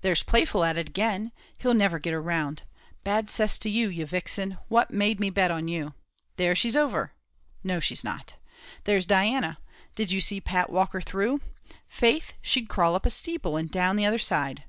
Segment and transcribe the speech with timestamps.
[0.00, 2.62] "There's Playful at it again he'll never get her round.
[3.04, 5.92] Bad cess to you, you vixen what made me bet on you?
[6.36, 7.12] There, she's over
[7.62, 8.32] no she's not;
[8.84, 9.58] there's Diana
[9.94, 11.42] did you see Pat walk her through?
[11.86, 14.64] Faith, she'd crawl up a steeple, and down the other side.